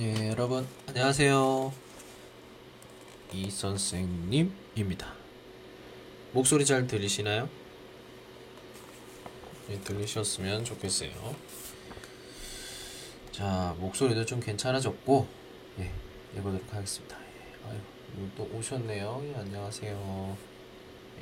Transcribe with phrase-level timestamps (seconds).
[0.00, 1.72] 예, 여러분 안녕하세요.
[3.32, 5.14] 이 선생님입니다.
[6.32, 7.48] 목소리 잘 들리시나요?
[9.70, 11.12] 예, 들리셨으면 좋겠어요.
[13.30, 15.28] 자, 목소리도 좀 괜찮아졌고,
[15.78, 15.92] 예,
[16.32, 17.16] 읽어보도록 하겠습니다.
[17.16, 17.78] 예, 아유,
[18.36, 19.22] 또 오셨네요.
[19.26, 20.36] 예, 안녕하세요.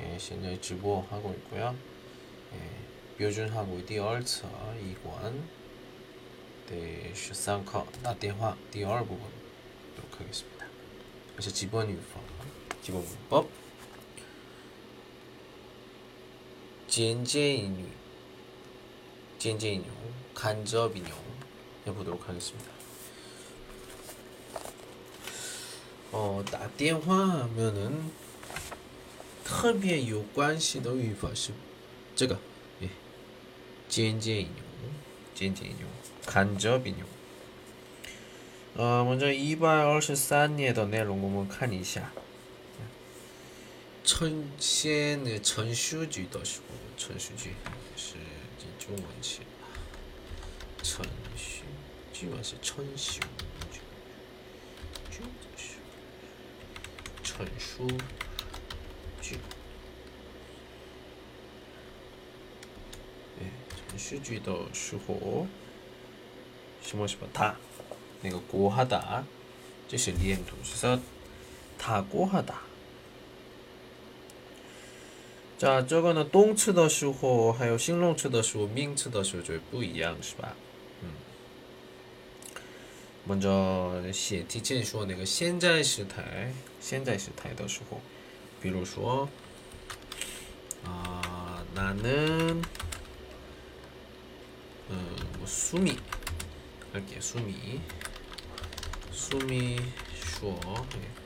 [0.01, 1.75] 예, 신의 주보 하고 있고요.
[2.55, 4.47] 예, 요준하고 디얼트
[4.81, 5.62] 이관
[6.66, 9.24] 第十三课那电话第二部分
[9.96, 10.66] 도록 하겠습니다.
[11.34, 12.22] 그래서 기본 유법,
[12.82, 13.48] 기본 문법,
[16.88, 17.86] 简介인용,
[20.34, 21.12] 간접 인용
[21.86, 22.70] 해보도록 하겠습니다.
[26.10, 28.10] 어, 打电话하면은
[29.44, 31.52] 特别有关系的语法是
[32.16, 32.38] 这个，
[32.80, 32.88] 哎，
[33.88, 34.54] 简介引用，
[35.42, 35.88] 简介引用。
[36.26, 37.06] 간접 인용.
[38.76, 40.74] 어, 먼저 2百二十三年
[45.24, 47.54] 的陈述句的时候，陈述句，
[47.96, 48.66] 陈述
[49.22, 49.40] 句，
[57.24, 57.88] 陈述
[63.92, 65.46] 哎，陈述句的时候。
[66.80, 67.54] 什么什么他，
[68.22, 69.24] 那个过哈达，
[69.88, 70.98] 这是连读，是说
[71.76, 72.62] 他过哈达。
[75.58, 80.54] 자这个呢动词的时候还有形容词的时候名词的时候就不一样是吧
[81.02, 81.10] 嗯
[83.26, 88.00] 먼저写提前说那个现在时态现在时态的时候
[88.62, 89.28] 比如说
[90.84, 92.62] 아나는
[94.89, 95.97] 음, 뭐 수미.
[96.91, 97.81] 할게 수미.
[99.11, 99.77] 수미
[100.15, 100.59] 슈어.
[100.97, 101.23] 예.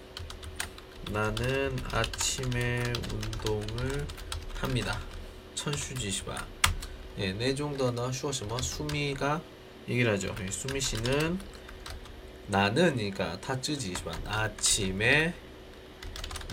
[1.11, 2.83] 나는 아침에
[3.13, 4.05] 운동을
[4.55, 4.99] 합니다.
[5.55, 6.35] 천슈지시바
[7.19, 9.41] 예, 네 내종더나 슈어시마 뭐 수미가
[9.87, 10.35] 얘기를 하죠.
[10.41, 11.39] 예, 수미 씨는
[12.47, 15.33] 나는 그러니까 타쯔지시바 아침에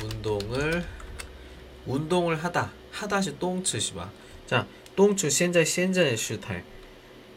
[0.02, 0.86] 운동을
[1.86, 2.72] 운동을 하다.
[2.92, 4.10] 하다시 똥츠시바
[4.46, 6.64] 자 똥츠 현재 현재의 시态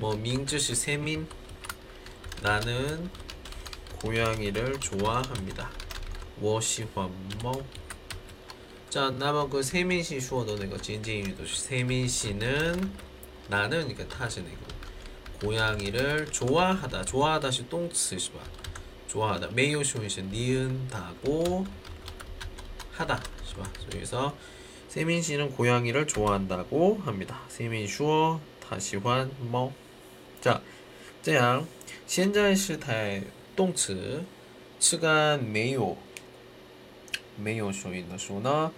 [0.00, 1.28] 뭐 민주씨 세민
[2.42, 3.10] 나는
[4.00, 5.70] 고양이를 좋아합니다.
[6.40, 7.62] 워시환모
[8.88, 12.90] 자, 남은 그 세민 씨 주어도는 거 진진이도 세민 씨는
[13.48, 18.38] 나는 그러니까 타시는 거 고양이를 좋아하다 좋아하다 시 똥쓰시바.
[19.06, 19.48] 좋아하다.
[19.48, 21.66] 매우 쇼이시 니은다고
[22.92, 23.70] 하다 시바.
[23.90, 24.34] 그래서
[24.88, 27.42] 세민 씨는 고양이를 좋아한다고 합니다.
[27.48, 29.74] 세민 슈어 다시환 뭐
[30.41, 30.59] 자,
[31.21, 31.65] 这样
[32.05, 33.21] 现在时态
[33.55, 34.23] 动词
[34.79, 35.97] 词干没有
[37.37, 38.71] 没有说音的时候呢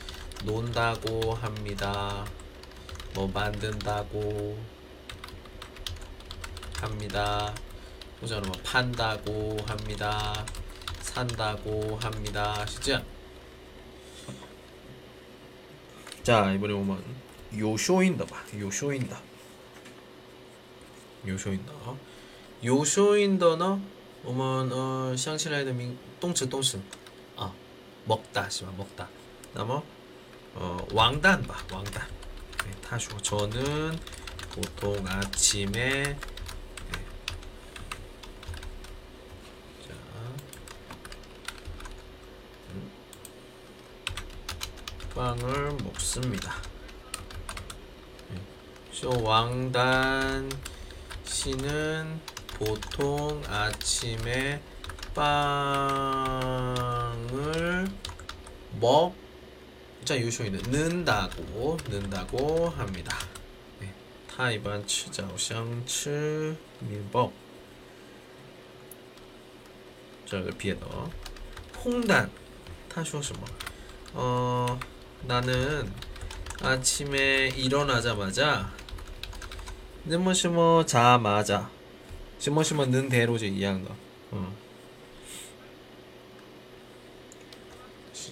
[0.45, 2.25] 논다고합니다
[3.16, 4.58] 뭐 만든다고
[6.82, 7.54] 합니다.
[8.20, 10.44] 호전은 뭐 판다고 합니다.
[11.00, 12.66] 산다고 합니다.
[12.66, 13.02] 시작.
[16.22, 17.02] 자 이번에 보면
[17.56, 18.36] 요쇼인다 봐.
[18.54, 19.18] 요쇼인다.
[21.26, 21.72] 요쇼인다.
[22.62, 23.80] 요쇼인더나
[24.24, 26.78] 오면 어 상실라이더 민 똥츠 똥츠.
[27.38, 27.50] 아
[28.04, 29.08] 먹다 시마 먹다.
[29.54, 29.82] 나머
[30.54, 32.25] 어 왕단 봐 왕단.
[32.66, 33.16] 네, 타쇼.
[33.18, 33.96] 저는
[34.50, 36.16] 보통 아침에 네.
[39.86, 39.94] 자.
[42.70, 42.90] 음.
[45.14, 46.54] 빵을 먹습니다.
[48.30, 48.42] 네.
[49.22, 50.50] 왕단
[51.24, 52.20] 씨는
[52.54, 54.60] 보통 아침에
[55.14, 55.46] 빵을
[58.80, 59.25] 먹
[60.06, 63.18] 자, 요소에는 는다고 는다고 합니다.
[63.80, 63.92] 네,
[64.30, 67.32] 타이반 치자오샹츠 밀법.
[70.26, 71.10] 저를 비해서
[71.84, 72.30] 홍단.
[72.88, 73.40] 타쇼시모
[74.14, 74.78] 어
[75.22, 75.92] 나는
[76.62, 78.72] 아침에 일어나자마자
[80.04, 81.68] 는뭐시뭐 자마자.
[82.38, 83.90] 시뭐시뭐 는대로지 이양거.
[84.34, 84.38] 응.
[84.38, 84.65] 어.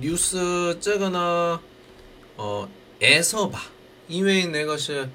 [0.00, 1.60] 뉴스 这个呢
[2.36, 2.68] 어,
[3.00, 3.60] 에서 봐.
[4.08, 5.06] 이외의 내것이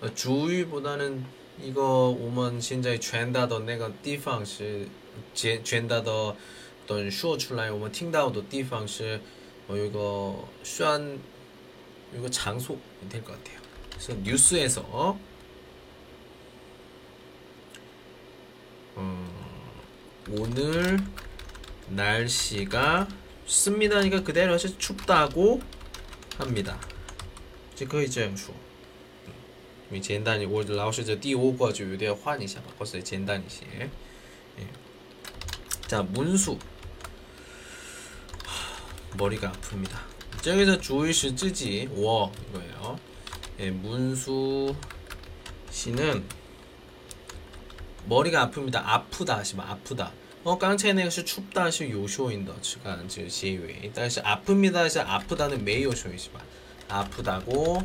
[0.00, 1.24] 어, 주의보다는
[1.62, 4.86] 이거 오면 现在传达的那个地方是
[5.34, 6.34] 传达的
[6.86, 9.20] 的说出来我们听到的地方是
[9.68, 11.18] 어 이거虽然
[12.16, 12.76] 이거 장소
[13.08, 13.60] 될 것 같아요.
[13.90, 15.18] 그래서 뉴스에서
[18.96, 19.30] 어,
[20.30, 20.98] 오늘
[21.88, 23.06] 날씨가
[23.46, 25.60] 습니다니까 그대로 해서 춥다고
[26.38, 26.78] 합니다.
[27.74, 28.54] 这可以这样说。
[30.00, 33.90] 简单，我老师这第五个就有点换一下吧，或者简单一些。
[35.88, 36.56] 자, 문수.
[39.16, 39.98] 머리가 아픕니다.
[40.40, 42.98] 저기서 주의시 쯔지, 워, 이거예요.
[43.58, 44.72] 예, 문수
[45.70, 46.24] 씨는
[48.06, 48.76] 머리가 아픕니다.
[48.76, 50.12] 아프다 하시면 아프다.
[50.45, 54.87] 어, 깡체네가 춥다 시 요쇼인다 추간 지웨이 다시 아픕니다.
[54.87, 56.39] 시 아프다는 메이요쇼이지만
[56.87, 57.81] 아프다고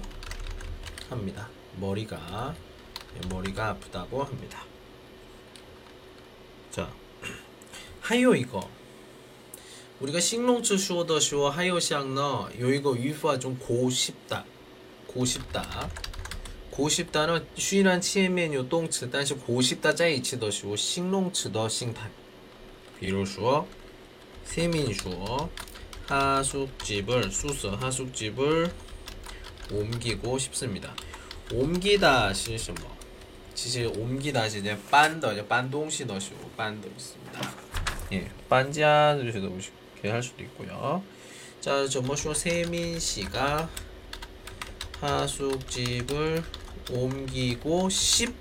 [1.09, 1.49] 합니다.
[1.77, 2.55] 머리가.
[3.15, 4.63] 네, 머리가 아프다고 합니다.
[6.71, 6.93] 자,
[8.03, 8.69] 하요 이거.
[10.01, 14.45] 우리가 싱롱츠 쇼더 쇼 하요 시앙너 요 이거 위프와 좀 고십다.
[15.07, 15.89] 고십다.
[16.71, 19.09] 고십다는 쉬란 치에메뉴 똥츠.
[19.09, 22.20] 단시 고싶다 짜이치더 쇼 싱롱츠 더 싱판
[23.01, 23.67] 비로슈어,
[24.45, 25.49] 세민슈어,
[26.07, 28.71] 하숙집을 수서 하숙집을
[29.73, 30.95] 옮기고 싶습니다.
[31.51, 32.95] 옮기다 시스 뭐?
[33.55, 37.53] 사실 옮기다 이제 빤더 이제 빤동시 넣으시고 빤더 있습니다.
[38.13, 41.03] 예, 빤자들도 이렇게 할 수도 있고요.
[41.61, 43.71] 자, 저뭐쇼 세민 씨가
[45.01, 46.43] 하숙집을
[46.91, 48.35] 옮기고 씹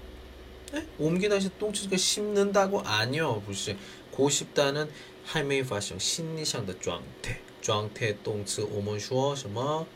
[0.98, 3.76] 옮기다 시 똥치니까 씹는다고 아니요, 부시.
[4.19, 4.89] 고싶다는
[5.25, 9.87] 还没发生 심리상的 状态 状态 동츠 我们说什么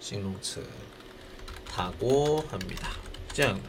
[0.00, 0.62] 形容词
[1.66, 2.90] 타고 합니다
[3.32, 3.68] 这样的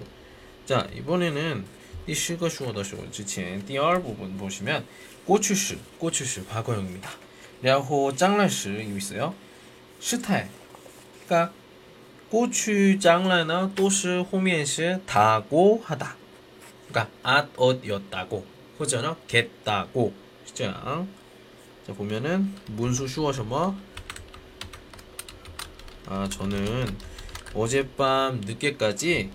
[0.64, 1.64] 자, 이번에는
[2.06, 4.86] 第十个说的时候之前第二部分 보시면
[5.26, 7.10] 꼬추시, 꼬추시 과거형입니다.
[7.60, 9.34] 然后장난시 있어요.
[10.00, 10.46] 시타이.
[11.26, 11.52] 그러니까
[12.30, 16.16] 꼬추 장난은 都是后面是 다고 하다.
[16.94, 18.44] 그러니까 at 어였다고.
[18.78, 20.12] 호전어 겠다고.
[20.44, 21.08] 시장.
[21.86, 23.76] 자, 보면은 문수 쉬워서 뭐?
[26.06, 26.96] 아, 저는
[27.54, 29.30] 어젯밤 늦게까지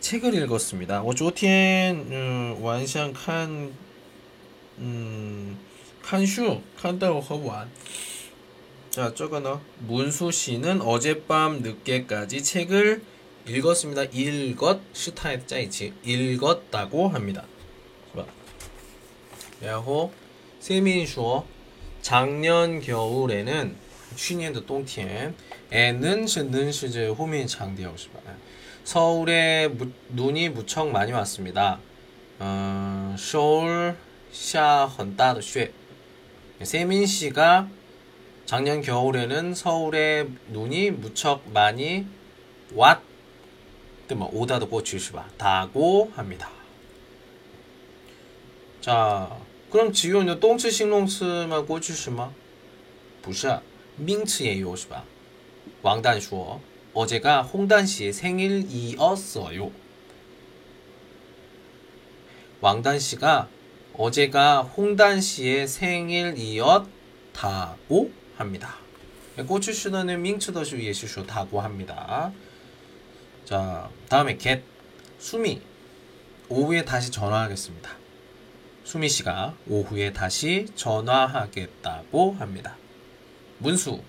[0.00, 1.02] 책을 읽었습니다.
[1.02, 3.72] 我昨天嗯晚上看
[4.78, 5.56] 음,
[6.02, 7.68] 看书看到很晚.
[8.90, 13.02] 자, 저거는 문수 씨는 어젯밤 늦게까지 책을
[13.46, 14.04] 읽었습니다.
[14.04, 17.44] 읽었 스타일 짜이치 읽었다고 합니다.
[19.60, 20.12] 然后
[20.60, 21.44] 세민说
[22.00, 23.74] 작년 겨울에는
[24.14, 25.34] 去年的冬天
[25.70, 28.08] 에는 는 시제 호민 장대영 씨
[28.84, 31.78] 서울에 무, 눈이 무척 많이 왔습니다.
[32.38, 33.96] 어, 서울
[34.32, 35.72] 샤헌다도 쉐
[36.62, 37.68] 세민 씨가
[38.46, 42.06] 작년 겨울에는 서울에 눈이 무척 많이
[42.74, 43.02] 왔,
[44.14, 46.50] 뭐 오다도 고치시바 다고 합니다.
[48.80, 49.36] 자,
[49.70, 52.30] 그럼 지금 똥츠 싱롱츠만 고치시마?
[53.22, 53.60] 不是
[53.96, 55.04] 名词也有是吧？
[55.82, 56.60] 왕단说
[56.94, 59.70] 어제가 홍단 씨의 생일이었어요.
[62.60, 63.48] 왕단 씨가
[63.92, 66.90] 어제가 홍단 씨의 생일이었다고
[68.36, 68.76] 합니다.
[69.46, 72.32] 꼬추슈는 밍츠더슈 예시쇼다고 합니다.
[73.45, 74.63] 자, 다음에 get
[75.19, 75.61] 수미
[76.47, 77.89] 오후에 다시 전화하겠습니다.
[78.85, 82.77] 수미 씨가 오후에 다시 전화하겠다고 합니다.
[83.57, 84.01] 문수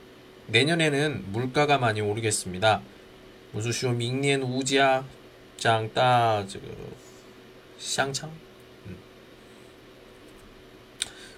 [0.46, 2.82] 내년에는 물가가 많이 오르겠습니다.
[3.52, 5.04] 무수쇼 밍니엔 우지아
[5.56, 6.44] 장따
[7.78, 8.30] 샹창
[8.86, 8.96] 음.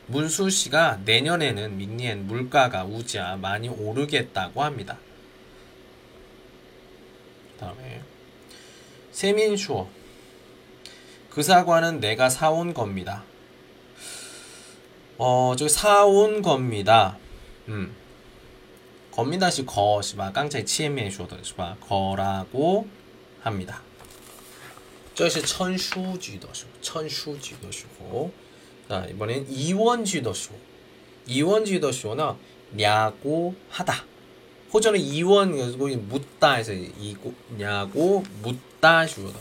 [0.07, 4.99] 문수 씨가 내년에는 밍니엔 물가가 우지아 많이 오르겠다고 합니다.
[7.60, 8.02] 다음에
[9.12, 9.88] 세민슈어
[11.30, 13.24] 그 사과는 내가 사온 겁니다.
[15.18, 17.18] 어, 저 사온 겁니다.
[17.68, 17.96] 음.
[19.12, 20.32] 거민다시 거是吧?
[20.32, 21.78] 깡차이 치엔미에 说的是吧?
[21.82, 22.88] 거라고
[23.42, 23.82] 합니다.
[25.14, 28.32] 这是称书句的时候,称书句的时候.
[28.90, 30.56] 자, 이번엔 이원句的时候.
[31.28, 32.36] 이원句的时候는
[32.72, 34.06] 냐고 하다.
[34.74, 39.40] 호전은 이원 그리고 묻다 해서 이고 냐고 묻다 说的.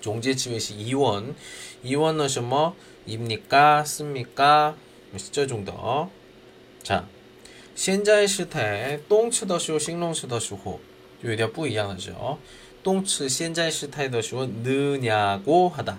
[0.00, 1.34] 종제치외시 이원.
[1.82, 2.74] 이원은 什么?
[3.06, 3.84] 입니까?
[3.84, 4.76] 씁니까?
[5.32, 6.10] 这 정도.
[6.82, 7.06] 자,
[7.74, 10.80] 现在时态动词的时候形容词的时候
[11.22, 12.38] 有点不一样的时候
[12.82, 15.98] 动词现在时态的时候느냐고 하다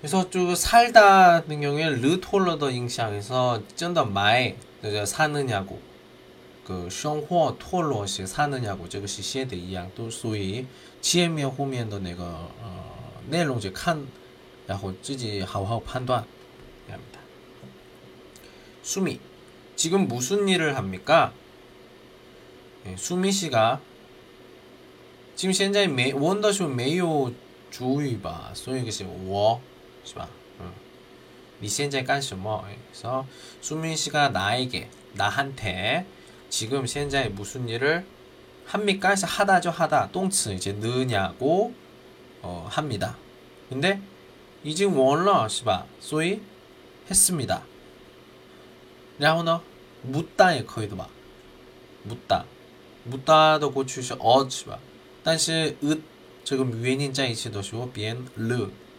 [0.00, 4.54] 그래서 쭉 살다는 경우에 르톨러더 잉샹에서 쩐더 마이
[5.04, 5.80] 사느냐고
[6.64, 10.66] 그生活 토로시 사느냐고 这个是写的一样都属于
[11.00, 12.24] 前面后面的那个
[12.62, 12.82] 呃
[13.28, 14.04] 内容就看
[14.66, 16.24] 然后自己好好判断
[16.90, 17.20] 합니다.
[18.82, 19.20] 수미
[19.74, 21.32] 지금 무슨 일을 합니까?
[22.84, 23.80] 네, 수미 씨가
[25.34, 27.32] 지금 현재 매 원더쇼 매요
[27.70, 29.60] 주의바 所以是我
[30.04, 30.28] 是吧
[31.58, 33.26] 你现在干什么 그래서
[33.60, 36.06] 수민 씨가 나에게 나한테
[36.50, 38.04] 지금 현재 무슨 일을
[38.66, 39.10] 합니까?
[39.10, 41.72] 해서 하다죠 하다 똥츠 이제 느냐고
[42.42, 43.16] 어, 합니다.
[43.68, 44.00] 근데
[44.62, 46.40] 已经完了是吧所以
[47.10, 47.62] 했습니다.
[49.18, 49.62] 然后呢
[50.02, 51.08] 묻다에 거의 봐
[52.02, 52.44] 묻다
[53.04, 54.78] 묻다도 고추시 어, 是吧?
[55.24, 55.98] 但是 으,
[56.44, 58.70] 지금 原因在一起的时候变了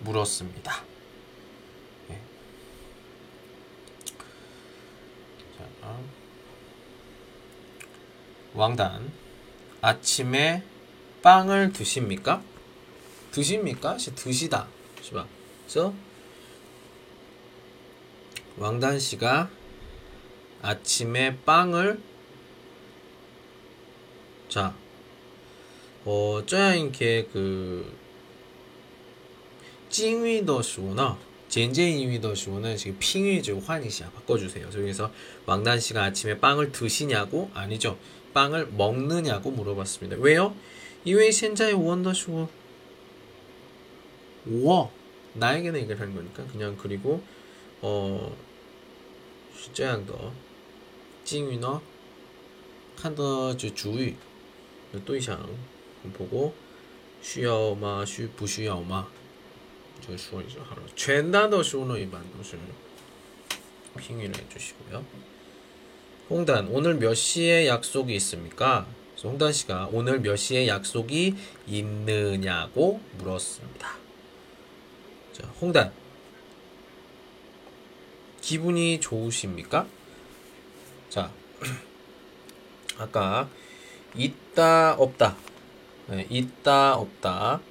[0.00, 0.84] 물었습니다.
[2.08, 2.20] 네.
[5.56, 5.98] 자,
[8.54, 9.12] 왕단
[9.80, 10.62] 아침에
[11.22, 12.42] 빵을 드십니까?
[13.30, 13.96] 드십니까?
[13.96, 14.68] 드시다.
[15.62, 15.94] 그래서
[18.56, 19.50] 왕단 씨가
[20.62, 22.02] 아침에 빵을
[24.48, 24.74] 자,
[26.04, 27.96] 어, 저야 이렇게 그
[29.88, 31.18] 징위더 쇼나
[31.48, 34.10] 젠제이위더 쇼는 지금 핑위즈 환이시야.
[34.10, 34.70] 바꿔주세요.
[34.70, 35.10] 저기서
[35.46, 37.50] 왕단 씨가 아침에 빵을 드시냐고?
[37.54, 37.98] 아니죠.
[38.34, 40.16] 빵을 먹느냐고 물어봤습니다.
[40.20, 40.54] 왜요?
[41.04, 42.48] 이외에 신자의 원더 쇼.
[44.46, 44.90] 우와
[45.34, 46.44] 나에게는 이걸 하는 거니까.
[46.46, 47.22] 그냥 그리고
[47.80, 48.36] 어
[49.56, 50.32] 슈자양 더
[51.24, 51.80] 징위너
[52.96, 54.16] 칸더즈 주위.
[55.04, 55.46] 또 이상.
[56.14, 56.54] 보고
[57.22, 59.08] 쉬어 엄마 쉬 부쉬어 엄마.
[60.01, 62.57] 就说一下好了 全单的时候呢 일반都是
[63.97, 65.03] 핑위를 해주시고요
[66.29, 68.87] 홍단 오늘 몇 시에 약속이 있습니까?
[69.23, 71.35] 홍단 씨가 오늘 몇 시에 약속이
[71.67, 73.89] 있느냐고 물었습니다.
[75.31, 75.93] 자, 홍단
[78.41, 79.87] 기분이 좋으십니까?
[81.09, 81.31] 자,
[82.97, 83.49] 아까
[84.15, 85.37] 있다 없다,
[86.07, 87.61] 네, 있다 없다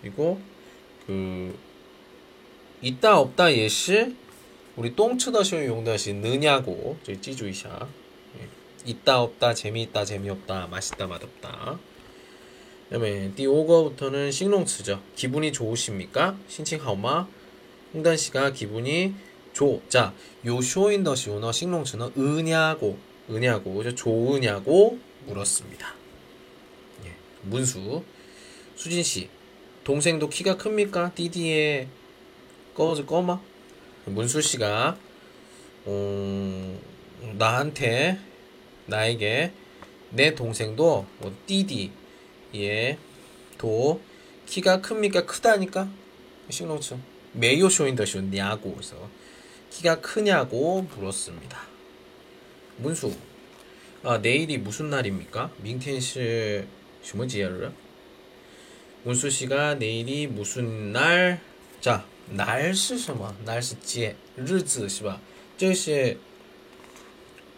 [0.00, 0.40] 그리고
[1.07, 1.57] 그
[2.81, 4.15] 있다 없다 예시
[4.75, 7.87] 우리 똥치더시오 용다시 느냐고 저희 찌주이샤.
[8.39, 8.47] 예.
[8.85, 11.79] 있다 없다 재미있다 재미없다 맛있다 맛없다.
[12.89, 15.01] 그다음에 디오거부터는 식농츠죠.
[15.15, 16.37] 기분이 좋으십니까?
[16.47, 17.27] 신칭하오마.
[17.93, 19.15] 홍단 씨가 기분이
[19.53, 20.13] 좋자
[20.45, 22.97] 요쇼인더시 오너 식농츠는 은냐고
[23.29, 25.95] 은냐고 좋으냐고 물었습니다.
[27.05, 28.03] 예, 문수.
[28.75, 29.29] 수진 씨.
[29.84, 31.12] 동생도 키가 큽니까?
[31.14, 31.88] 띠디에
[32.74, 33.40] 꺼즈 꺼마?
[34.04, 34.96] 문수 씨가
[35.84, 36.80] 어,
[37.38, 38.18] 나한테
[38.86, 39.52] 나에게
[40.10, 42.98] 내 동생도 뭐 띠디에
[43.58, 44.00] 도
[44.46, 45.26] 키가 큽니까?
[45.26, 45.88] 크다니까?
[46.48, 46.96] 싱롱츠.
[47.32, 49.08] 메요 쇼인 더 시오 냐고 그래서
[49.70, 51.58] 키가 크냐고 물었습니다.
[52.78, 53.14] 문수,
[54.02, 55.52] 아, 내일이 무슨 날입니까?
[55.62, 56.64] 민텐시
[57.02, 57.70] 什么节日?
[59.04, 61.40] 문수 씨가 내일이 무슨 날?
[61.80, 63.34] 자, 날是什么?
[63.44, 65.20] 날是节, 日子是吧?
[65.56, 66.18] 这是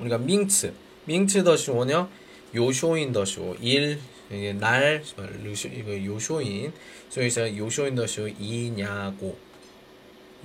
[0.00, 0.72] 우리가 밍츠,
[1.04, 2.08] 밍츠 的时候呢,
[2.54, 3.98] 요쇼인 的时候, 일,
[4.30, 6.72] 이게 날, 이거 요쇼인,
[7.10, 9.36] 所以说 요쇼인 的时候 이냐고,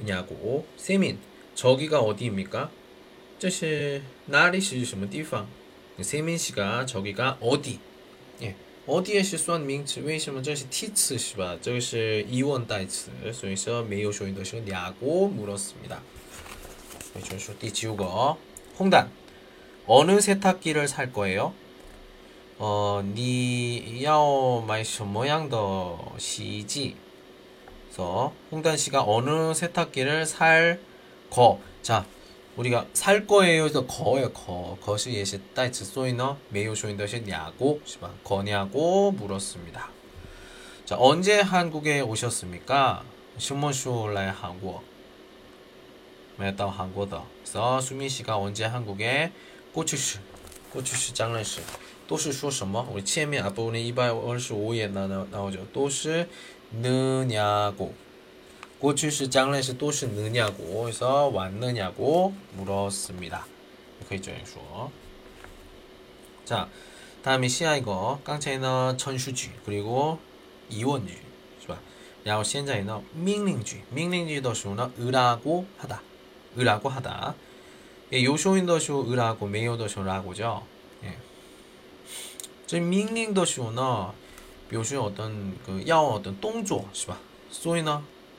[0.02, 1.17] 이냐고, 세민,
[1.56, 2.69] 저기가 어디입니까?
[3.39, 5.47] 这是哪里是什么地方?
[6.02, 7.80] 세민 씨가 저기가 어디?
[8.88, 8.91] 예.
[8.91, 10.02] 어디에 실수한 밍츠?
[10.02, 11.58] 为什么这是替词是吧?
[11.62, 16.02] 这是 이원 代词所以说没有说的是냐고 물었습니다.
[17.23, 18.38] 就是第九个
[18.80, 19.10] 홍단
[19.88, 21.54] 어느 세탁기를 살 거예요?
[22.60, 26.95] 어, 你要买什么样的洗衣机?
[27.89, 30.80] 그래서 홍단 씨가 어느 세탁기를 살
[31.30, 31.60] 거.
[31.82, 32.06] 자,
[32.56, 33.63] 우리가 살 거예요.
[33.63, 34.34] 그래서 거예요.
[34.34, 34.78] 거.
[34.82, 39.89] 것이 예시 따이츠 소이너 메요 쇼인더시 냐고 시바 거냐고 물었습니다.
[40.86, 43.04] 자, 언제 한국에 오셨습니까?
[43.38, 44.82] 신문쇼라의 한국.
[46.38, 47.28] 매다 한국더.
[47.41, 49.32] 그래서 수민 씨가 언제 한국에
[49.73, 50.19] 꼬추시
[50.71, 51.62] 꼬추시 장난시
[52.08, 55.67] 都是说什么 우리 前面 앞부분에 225页 나오죠.
[55.73, 56.28] 都是
[56.71, 57.93] 느냐고
[58.82, 63.45] 过去式、将来式都是 느냐고 해서 왔느냐고 물었습니다.
[64.08, 64.91] 可以这样说.
[66.45, 66.69] 자,
[67.23, 68.19] 다음에 시야 이거.
[68.23, 70.19] 刚才呢 천수句그리고
[70.69, 71.13] 이원句
[71.60, 71.80] 是吧?
[72.23, 73.82] 然后现在呢 命令句.
[73.91, 76.02] 命令句的时候呢 으라고 하다.
[76.58, 77.36] 으라고 하다.
[78.13, 80.63] 예, 요쇼인的时候 으라고, 메요的时候 라고죠.
[81.04, 81.17] 예.
[82.65, 84.13] 这命令的时候呢
[84.69, 87.17] 表示 어떤 그要 어떤 动作是吧?
[87.50, 88.06] 所以呢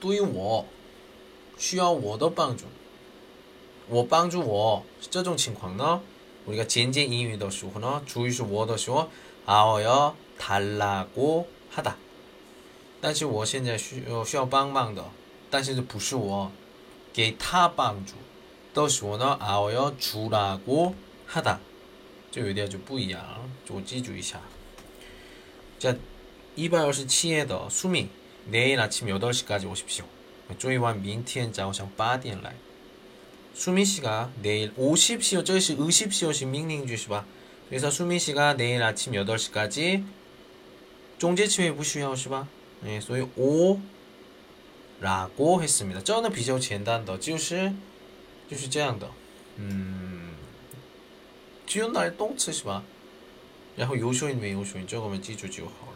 [0.00, 0.66] 对于我
[1.58, 2.64] 需要我的帮助，
[3.88, 6.00] 我帮助我这种情况呢？
[6.46, 9.08] 우리가 젠젠 인유의 시호는 주의시 워더 시호
[9.46, 11.96] 아어여 달라고 하다.
[13.00, 15.04] 但是我现在需要需要帮忙的
[15.50, 16.50] 但是不是我
[17.12, 18.14] 给他帮助
[18.74, 20.94] 的时候呢 아어여 주라고
[21.28, 21.58] 하다.
[22.32, 23.22] 就有点就不一样，
[23.64, 24.40] 就记住一下。
[25.78, 25.96] 자
[26.56, 28.08] 227页的 수미
[28.46, 30.04] 내일 아침 8시까지 오십시오.
[30.58, 32.54] 注意完明天早上8点来。
[33.54, 37.24] 수민 씨가 내일 50시요, 저시 50시요씩 밍밍 주시봐.
[37.68, 40.04] 그래서 수민 씨가 내일 아침 8시까지
[41.18, 42.48] 中介词汇不需要是吧?
[42.82, 43.22] 네, 所以
[45.00, 46.00] 오라고 했습니다.
[46.02, 47.72] 这呢比较简单的就是
[48.50, 49.08] 就是这样的.
[49.58, 50.32] 음,
[51.66, 52.82] 只有那动词是吧?
[53.76, 55.95] 然后有说音没有说音这个我们记住就好了。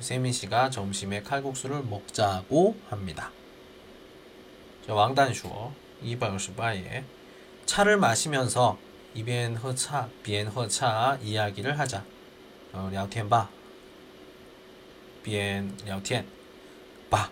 [0.00, 3.30] 세민 씨가 점심에 칼국수를 먹자고 합니다.
[4.86, 7.04] 자, 왕단슈어 258에
[7.66, 8.78] 차를 마시면서
[9.14, 12.04] 이변 허차, 비엔 허차 이야기를 하자.
[12.72, 13.48] 어, 聊天吧.
[15.22, 16.26] 비엔 聊天
[17.10, 17.30] 吧.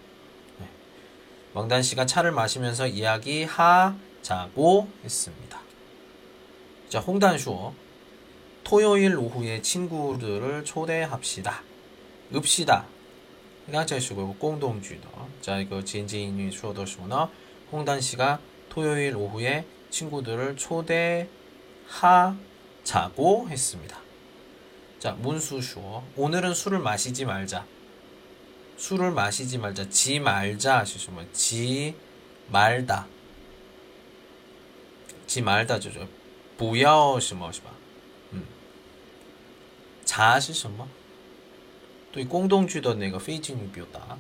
[0.59, 0.69] 네.
[1.55, 3.99] 왕단 씨가 차를 마시면서 이야기하자고
[5.03, 5.61] 했습니다.
[6.91, 7.73] 자, 홍단슈어
[8.63, 11.63] 토요일 오후에 친구들을 초대합시다.
[12.33, 12.85] 읍시다.
[13.71, 15.07] 刚才学过公动句的，
[15.41, 17.31] 在一个前进英语说的时候呢，
[17.71, 21.29] 홍단 씨가 토요일 오후에 친구들을 초대하자고
[23.49, 23.99] 했습니다.
[24.99, 26.03] 자, 문수쇼.
[26.17, 27.65] 오늘은 술을 마시지 말자.
[28.77, 29.89] 술을 마시지 말자.
[29.89, 30.79] 지 말자.
[30.79, 31.95] 하시면 지
[32.49, 33.07] 말다.
[35.27, 36.07] 지 말다 就是
[36.57, 37.71] 不要什么是吧？
[38.33, 38.43] 음.
[40.05, 40.89] 茶是什么？
[42.15, 44.19] 对公动句的 那个非敬语表达.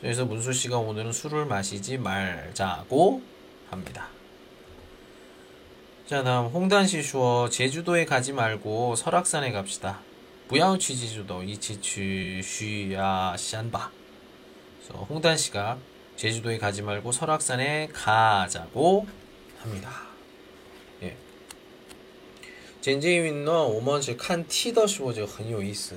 [0.00, 3.22] 그래서 문수 씨가 오늘은 술을 마시지 말자고
[3.70, 4.08] 합니다.
[6.06, 10.00] 자, 다음 홍단 씨说 제주도에 가지 말고 설악산에 갑시다.
[10.48, 13.92] 不要去제주도一起去需要山吧.
[14.82, 15.78] 그래서 홍단 씨가
[16.16, 19.06] 제주도에 가지 말고 설악산에 가자고
[19.58, 20.02] 합니다.
[21.02, 21.14] 예.
[22.80, 25.96] 简介云呢，我们是看T的时候就很有意思。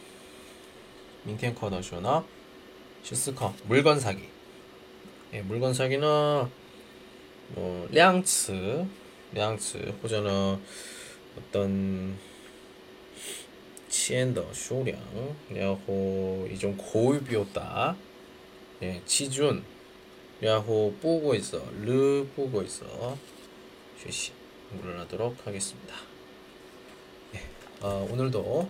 [1.23, 2.25] 민켄커 너쇼나
[3.03, 4.27] 슈스커 물건 사기.
[5.33, 6.01] 예, 물건 사기는
[7.49, 8.85] 뭐 량츠
[9.33, 10.59] 량츠 혹은
[11.37, 12.17] 어떤
[13.87, 14.97] 치엔더 쇼량
[15.55, 17.95] 야호 이종 고유비오다
[18.83, 19.63] 예, 치준
[20.43, 23.17] 야호 뿌고 있어 르 뿌고 있어
[24.01, 24.31] 쉬시.
[24.71, 25.95] 물러나도록 하겠습니다.
[27.35, 27.41] 예,
[27.81, 28.69] 어, 오늘도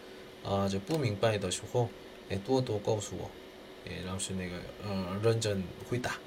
[0.44, 1.88] 啊就不明白的时候，
[2.28, 3.30] 也多多告诉我，
[3.84, 6.18] 也老师那个呃认真回答，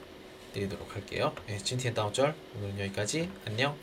[0.54, 1.32] 드리도록할게요。
[1.63, 3.73] 今天到这儿，오늘은여기까지안녕